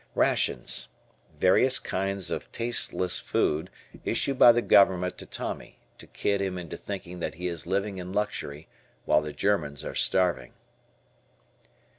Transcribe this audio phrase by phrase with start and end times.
[0.15, 0.87] Rations.
[1.39, 3.69] Various kinds of tasteless food
[4.03, 7.99] issued by the Government to Tommy, to kid him into thinking that he is living
[7.99, 8.67] in luxury,
[9.05, 10.55] while the Germans are starving.